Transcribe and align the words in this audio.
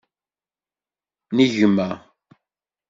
N 1.35 1.37
gma. 1.53 1.89